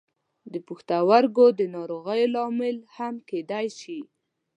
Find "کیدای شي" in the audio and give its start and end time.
3.29-3.99